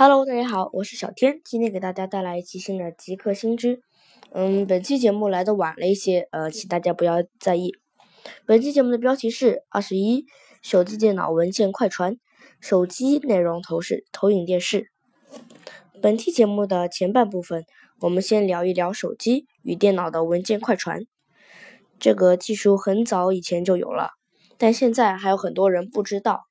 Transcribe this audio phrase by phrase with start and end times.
[0.00, 3.82] Hello，大家好，我是小天，今天给大家带来一期新的极客新知。
[4.30, 7.72] 嗯，本期节目来的晚了一些，呃，请大家不要在意。
[8.46, 10.24] 本期节目的标题是二十一，
[10.62, 12.16] 手机、电脑文件快传，
[12.60, 14.92] 手机内容投是投影电视。
[16.00, 17.64] 本期节目的前半部分，
[18.02, 21.00] 我们先聊一聊手机与电脑的文件快传。
[21.98, 24.10] 这个技术很早以前就有了，
[24.56, 26.47] 但现在还有很多人不知道。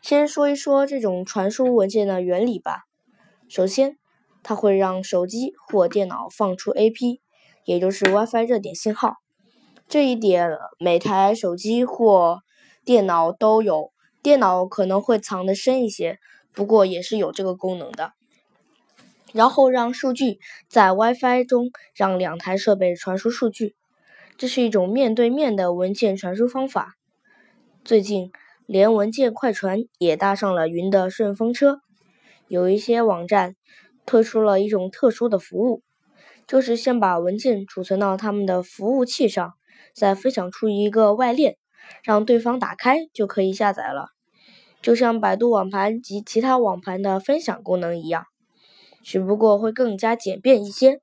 [0.00, 2.84] 先说一说这种传输文件的原理吧。
[3.48, 3.98] 首先，
[4.42, 7.20] 它会让手机或电脑放出 AP，
[7.64, 9.16] 也就是 WiFi 热点信号。
[9.88, 12.40] 这一点每台手机或
[12.84, 13.90] 电脑都有，
[14.22, 16.18] 电脑可能会藏得深一些，
[16.52, 18.12] 不过也是有这个功能的。
[19.32, 23.74] 然后让数据在 WiFi 中让两台设备传输数据，
[24.36, 26.94] 这是一种面对面的文件传输方法。
[27.84, 28.30] 最近。
[28.68, 31.80] 连文件快传也搭上了云的顺风车，
[32.48, 33.56] 有一些网站
[34.04, 35.82] 推出了一种特殊的服务，
[36.46, 39.54] 就是先把文件储存到他们的服务器上，
[39.94, 41.56] 再分享出一个外链，
[42.04, 44.08] 让对方打开就可以下载了，
[44.82, 48.26] 就像百度网盘及其他网盘的分享功能一样，
[49.02, 51.00] 只不过会更加简便一些。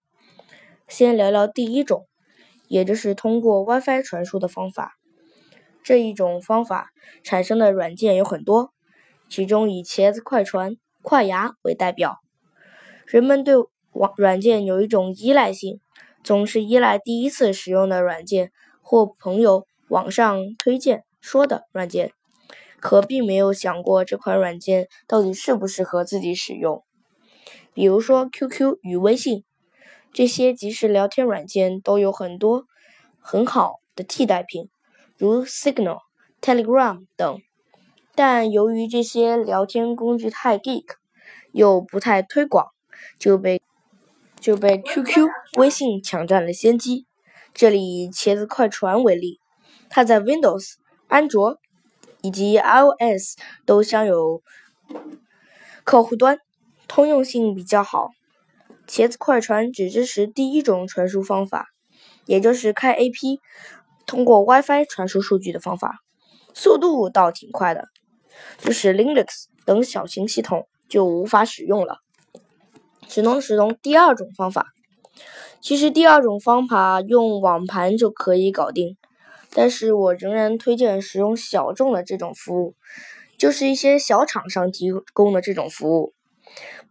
[0.87, 2.05] 先聊聊第一种，
[2.67, 4.94] 也就是通过 WiFi 传输的方法。
[5.85, 6.89] 这一种方法
[7.23, 8.73] 产生的软件有很多，
[9.29, 12.17] 其中以茄子快传、快牙为代表。
[13.05, 13.53] 人们对
[13.91, 15.79] 网软件有一种依赖性，
[16.23, 22.11] 总是依赖第一次使用的软件或朋友网上推荐说的软件，
[22.79, 26.83] 可并没有想过这款软件到底适不适合自己使用。
[27.75, 29.43] 比如说 QQ 与微信
[30.11, 32.65] 这些即时聊天软件都有很多
[33.19, 34.67] 很好的替代品。
[35.17, 35.99] 如 Signal、
[36.41, 37.41] Telegram 等，
[38.15, 40.83] 但由于这些聊天工具太 geek，
[41.53, 42.67] 又不太推广，
[43.17, 43.61] 就被
[44.41, 47.05] 就被 QQ、微信抢占了先机。
[47.53, 49.39] 这里以茄子快传为例，
[49.89, 50.73] 它在 Windows、
[51.07, 51.57] 安卓
[52.21, 54.41] 以及 iOS 都享有
[55.85, 56.39] 客户端，
[56.89, 58.09] 通用性比较好。
[58.85, 61.67] 茄子快传只支持第一种传输方法，
[62.25, 63.39] 也就是开 AP。
[64.05, 65.99] 通过 WiFi 传输数据的方法，
[66.53, 67.89] 速度倒挺快的，
[68.59, 71.99] 就是 Linux 等小型系统就无法使用了，
[73.07, 74.67] 只能使用第二种方法。
[75.59, 78.97] 其实第二种方法用网盘就可以搞定，
[79.51, 82.75] 但是我仍然推荐使用小众的这种服务，
[83.37, 86.13] 就是一些小厂商提供的这种服务，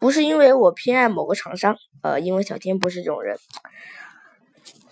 [0.00, 3.38] 不是因为我偏爱某个厂商，呃，因为小天不是这种人。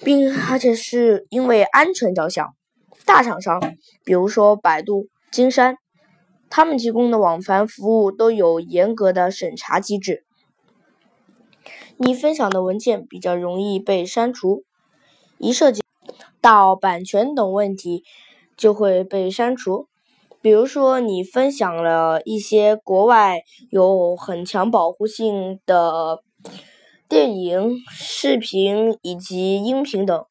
[0.04, 2.54] 并而且是因为安全着想，
[3.04, 3.60] 大厂商，
[4.04, 5.76] 比如说百度、金山，
[6.50, 10.24] 他们提供的网盘服务都有严格的审查机制。
[11.96, 14.64] 你分享的文件比较容易被删除，
[15.38, 15.82] 一涉及
[16.40, 18.02] 到版权等问题，
[18.56, 19.86] 就会被删除。
[20.40, 26.22] 比如说，你分享了一些国外有很强保护性的。
[27.12, 30.24] 电影、视频以及音频等，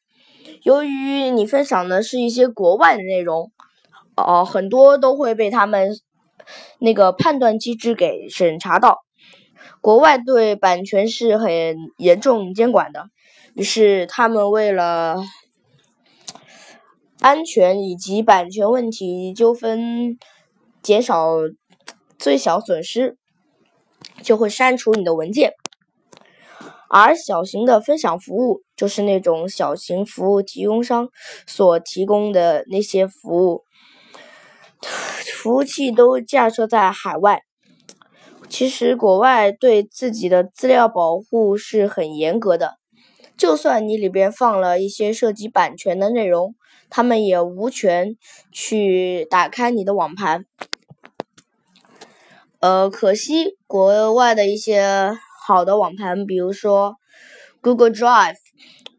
[0.64, 3.52] 由于你分享的是一些国外的内容，
[4.16, 5.92] 哦，很多都会被他们
[6.80, 8.98] 那个判断机制给审查到。
[9.80, 13.10] 国外对版权是很严重监管的，
[13.54, 15.18] 于是他们为了
[17.20, 20.18] 安全以及版权问题纠纷
[20.82, 21.28] 减少
[22.18, 23.20] 最小损失，
[24.24, 25.54] 就会删除你的文件。
[26.94, 31.08] 而小型的分享服务，就是那种小型服务提供商
[31.48, 33.64] 所提供的那些服务，
[35.34, 37.44] 服务器都架设在海外。
[38.50, 42.76] 其实国外对自己的资料保护是很严格的，
[43.38, 46.56] 就算你里边放了一些涉及版权的内容，
[46.90, 48.18] 他们也无权
[48.52, 50.44] 去打开你的网盘。
[52.60, 55.18] 呃，可惜国外的一些。
[55.52, 56.96] 好的网盘，比如说
[57.60, 58.38] Google Drive，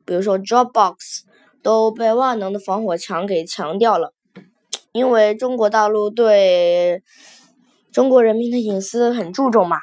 [0.05, 1.23] 比如说 Dropbox，
[1.63, 4.13] 都被万能的防火墙给强调了。
[4.93, 7.03] 因为中国大陆对
[7.91, 9.79] 中国人民的隐私很注重嘛，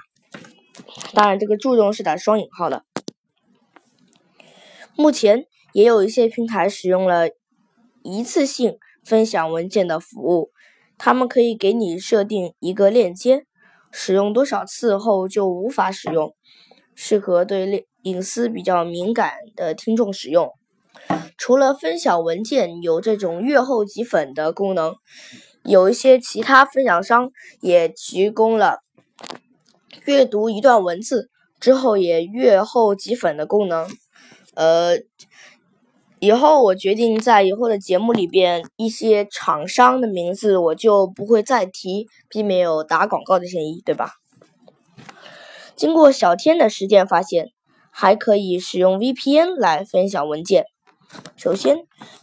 [1.16, 2.86] 当然这个注重是打双引号的。
[4.96, 7.30] 目前也有一些平台使用了
[8.04, 10.52] 一次性分享文件的服务，
[11.00, 13.48] 他们可以给你设定一个链接。
[13.92, 16.34] 使用多少次后就无法使用，
[16.96, 20.52] 适合对隐私比较敏感的听众使用。
[21.38, 24.96] 除了分享文件有这种阅后即粉的功能，
[25.64, 27.32] 有一些其他分享商
[27.62, 28.80] 也提供了
[30.06, 33.88] 阅读一段文字之后也阅后即粉的功能。
[34.56, 34.98] 呃，
[36.20, 44.16] 以后我决定在以后的节目里边一些厂商的名字我就不会再提，避免有打广告的嫌疑，对吧？
[45.78, 47.52] 经过小天的实践发现，
[47.90, 50.66] 还可以使用 VPN 来分享文件。
[51.38, 51.78] 首先，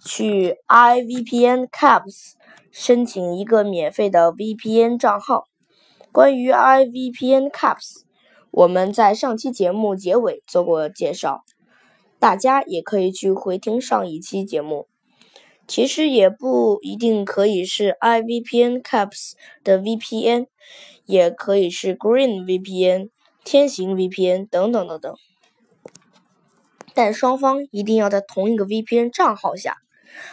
[0.05, 2.35] 去 IVPN Caps
[2.71, 5.45] 申请一个免费的 VPN 账号。
[6.13, 8.03] 关于 IVPN Caps，
[8.51, 11.45] 我们在上期节目结尾做过介绍，
[12.27, 14.89] 大家也可以去回听上一期节目。
[15.69, 20.47] 其实也不一定可以是 IVPN Caps 的 VPN，
[21.05, 23.11] 也可以是 Green VPN。
[23.45, 25.15] 天行 VPN 等等等等，
[26.95, 29.77] 但双方一定要在同一个 VPN 账号下，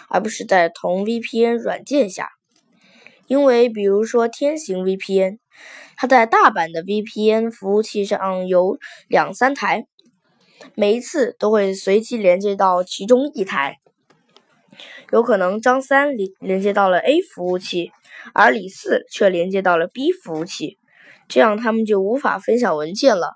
[0.09, 2.29] 而不是在同 VPN 软件下。
[3.27, 5.37] 因为比如说天行 VPN，
[5.95, 9.85] 它在大版的 VPN 服务器上有两三台，
[10.75, 13.79] 每一次都会随机连接到其中一台。
[15.11, 17.91] 有可能张三连连接到了 A 服务器，
[18.33, 20.79] 而李四却连接到了 B 服务器。
[21.27, 23.33] 这样他们就无法分享文件了，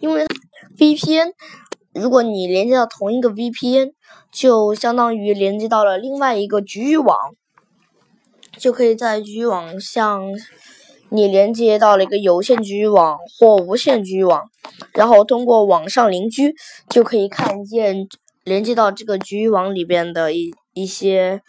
[0.00, 0.26] 因为
[0.78, 1.32] VPN，
[1.94, 3.92] 如果你连接到同一个 VPN，
[4.30, 7.16] 就相当于连接到了另外一个局域网，
[8.58, 10.22] 就可以在局域网向
[11.10, 14.50] 你连接到了一个有线局域网或无线局域网，
[14.92, 16.54] 然后通过网上邻居
[16.88, 18.06] 就可以看见
[18.44, 21.40] 连接到这个局域网里边的一一些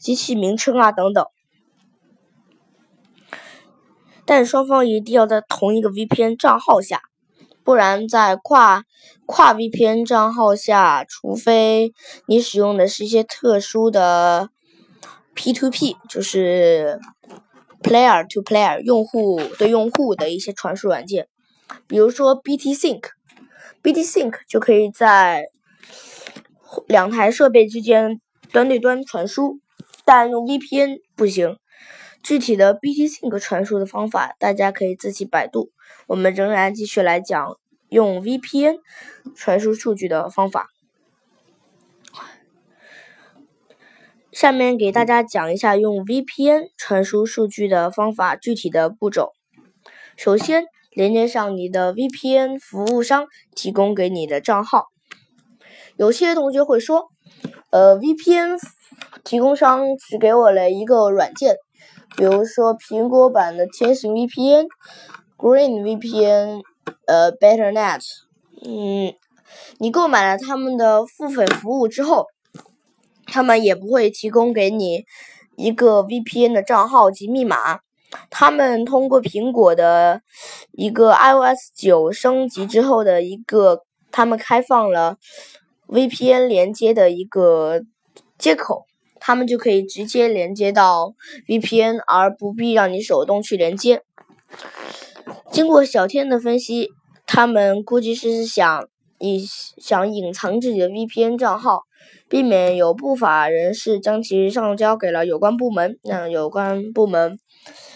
[0.00, 1.24] 机器名称啊等等。
[4.24, 7.02] 但双方一定要在同一个 VPN 账号下，
[7.62, 8.84] 不然在跨
[9.26, 11.92] 跨 VPN 账号下，除非
[12.26, 14.48] 你使用的是一些特殊的
[15.36, 16.98] P2P，就是
[17.84, 21.28] Player to Player 用户对用户的一些传输软件，
[21.86, 25.48] 比如说 BT Sync，BT Sync 就可以在
[26.88, 28.20] 两台设备之间
[28.50, 29.60] 端对端传输，
[30.06, 31.58] 但用 VPN 不行。
[32.22, 35.70] 具体的 BT Sync 传输的方法，大家可以自己百度。
[36.06, 37.58] 我们仍然继续来讲
[37.90, 38.78] 用 VPN
[39.36, 40.68] 传输数据的方法。
[44.34, 49.30] 下面给大家讲一下用 VPN 传输数据的方法具体的步骤。
[50.16, 54.86] 首先，连接上你的 VPN 服务商提供给你的账号。
[55.96, 57.10] 有些同学会说，
[57.70, 58.58] 呃，VPN
[59.22, 61.54] 提供商只给我了一个软件。
[62.16, 64.66] 比如说苹果版的天行 VPN、
[65.38, 66.60] Green VPN、
[67.06, 68.02] 呃 BetterNet，
[68.66, 69.14] 嗯，
[69.78, 72.26] 你购买了他们的付费服务之后，
[73.26, 75.04] 他们也不会提供给你
[75.56, 77.80] 一个 VPN 的账号及密码。
[78.30, 80.22] 他们通过苹果的
[80.72, 83.82] 一个 iOS 九升级之后的一个，
[84.12, 85.16] 他们开放了
[85.88, 87.82] VPN 连接的一个
[88.38, 88.86] 接口。
[89.26, 91.14] 他们就可以直接连接到
[91.48, 94.02] VPN，而不必让你手动去连接。
[95.50, 96.90] 经过小天的分析，
[97.26, 98.86] 他们估计是想
[99.18, 99.42] 以
[99.78, 101.84] 想隐藏自己的 VPN 账号，
[102.34, 107.38] 避免有不法人士将其上交给了有关部门，让有关部门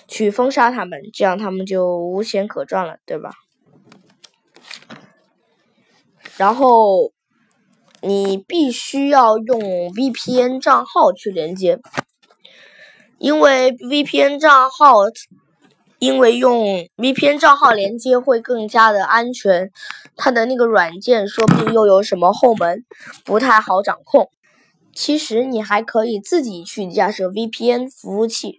[0.06, 3.32] 去封杀他们，这样他们就无钱可赚了，对吧？
[6.36, 7.10] 然后。
[8.00, 11.80] 你必须要用 VPN 账号去连接，
[13.18, 14.98] 因为 VPN 账号，
[15.98, 19.72] 因为用 VPN 账号连接会更加的安全，
[20.14, 22.84] 它的那个软件说不定又有什么后门，
[23.24, 24.30] 不太好掌控。
[25.00, 28.58] 其实你还可以自己去架设 VPN 服务器，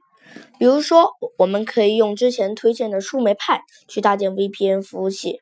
[0.57, 5.41] 比如说，我们可以用之前推荐的树莓派去搭建 VPN 服务器。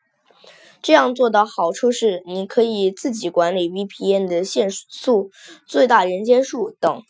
[0.81, 5.29] 这样做的好处是，你可以自己管理 VPN 的限速、
[5.67, 7.03] 最大连接数等，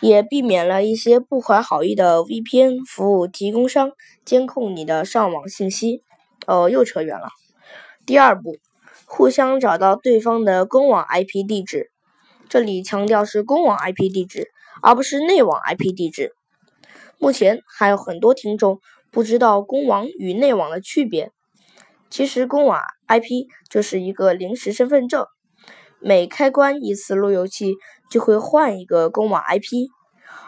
[0.00, 3.90] 也避免了一些不怀好意的 VPN 服务提供商
[4.24, 6.04] 监控你的上网信息。
[6.46, 7.30] 哦，又扯远了。
[8.06, 8.54] 第二步，
[9.04, 11.90] 互相找到对方的公网 IP 地址。
[12.48, 14.50] 这里强调是公网 IP 地址，
[14.82, 16.32] 而不是内网 IP 地址。
[17.18, 21.32] 目前还有很多听众不知道公网与内网的区别。
[22.08, 25.26] 其实公网 IP 就是一个临时身份证，
[25.98, 27.74] 每开关一次路由器
[28.10, 29.88] 就会换一个公网 IP，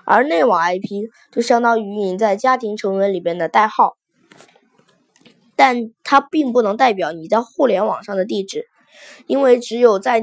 [0.05, 3.97] 而内网 IP 就相当于你在家庭成员里边的代号，
[5.57, 8.69] 但它并不能代表你在互联网上的地址，
[9.27, 10.23] 因为只有在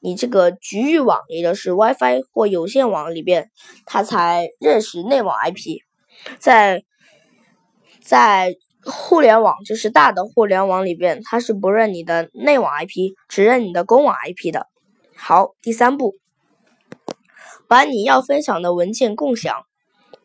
[0.00, 3.50] 你这个局域网，也就是 WiFi 或有线网里边，
[3.86, 5.80] 它才认识内网 IP，
[6.38, 6.82] 在
[8.00, 8.54] 在。
[8.84, 14.66] 互联网就是大的互联网里边，它是不认你的内网 IP，只认你的公网 IP 的。
[15.14, 16.16] 好，第三步，
[17.68, 19.54] 把你要分享的文件共享。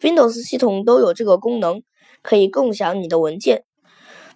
[0.01, 1.83] Windows 系统都有这个功能，
[2.23, 3.63] 可以共享你的文件。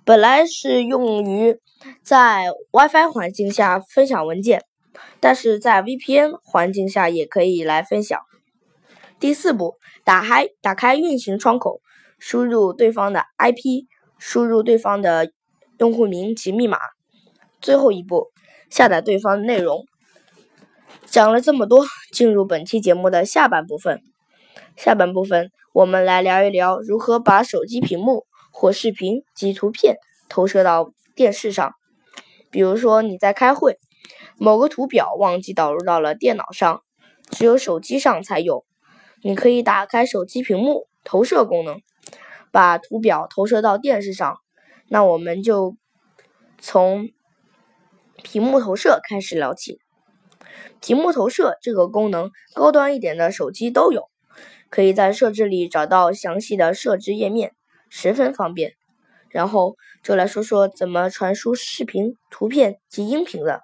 [0.03, 1.59] 本来是用于
[2.01, 4.63] 在 WiFi 环境下分享文件，
[5.19, 8.19] 但是在 VPN 环境下也可以来分享。
[9.19, 11.81] 第四步，打开打开运行窗口，
[12.17, 13.85] 输入对方的 IP，
[14.17, 15.31] 输入对方的
[15.77, 16.79] 用户名及密码。
[17.61, 18.31] 最后一步，
[18.71, 19.85] 下载对方内容。
[21.05, 24.01] 讲了这么多，进入本期节目的下半部分。
[24.75, 28.25] 下半部分，我们来聊一聊如何把手机屏幕
[28.61, 29.97] 或视频及图片
[30.29, 31.73] 投射到电视上。
[32.51, 33.79] 比如说，你在开会，
[34.37, 36.83] 某个图表忘记导入到了电脑上，
[37.31, 38.63] 只有手机上才有。
[39.23, 41.81] 你可以打开手机屏幕投射功能，
[42.51, 44.37] 把图表投射到电视上。
[44.87, 45.75] 那我们就
[46.59, 47.09] 从
[48.21, 49.79] 屏幕投射开始聊起。
[50.79, 54.03] 屏幕投射这个功能，高端一点的手机都有。
[54.69, 57.55] 可以在设置里找到详细的设置页面，
[57.91, 58.73] 十分方便。
[59.29, 63.61] 然后就来说说怎么传输视频、图片及音频的。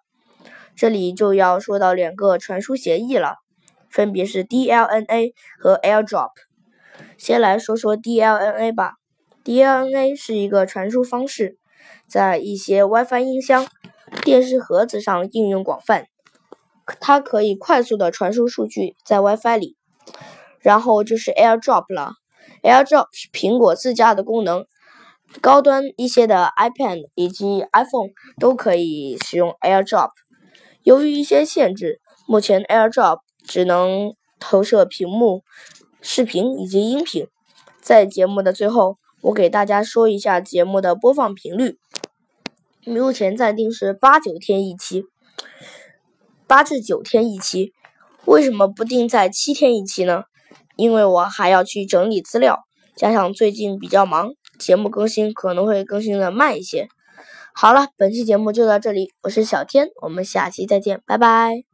[0.76, 3.38] 这里就要说到两个传输协议了，
[3.90, 6.30] 分别是 DLNA 和 AirDrop。
[7.18, 8.94] 先来说说 DLNA 吧。
[9.44, 11.58] DLNA 是一个传输方式，
[12.08, 13.68] 在一些 WiFi 音箱、
[14.24, 16.06] 电视盒子上应用广泛。
[17.00, 19.78] 它可以快速的传输数据在 WiFi 里。
[20.60, 22.14] 然后就是 AirDrop 了
[22.64, 24.66] ，AirDrop 是苹果自家的功能，
[25.42, 28.10] 高端一些的 iPad 以及 iPhone
[28.40, 30.10] 都可以使用 AirDrop。
[30.84, 35.44] 由于一些限制，目前 AirDrop 只能投射屏幕、
[36.02, 37.28] 视频以及音频。
[37.82, 41.78] 在节目的最后，我给大家说一下节目的播放频率，
[42.86, 45.06] 目前暂定是八九天一期，
[46.46, 47.74] 八至九天一期。
[48.26, 50.24] 为什么不定在七天一期呢？
[50.78, 52.64] 因为我还要去整理资料，
[52.96, 56.88] 加上最近比较忙，节目更新可能会更新的慢一些。
[57.54, 61.68] 好了，本期节目就到这里，我是小天，我们下期再见，拜拜。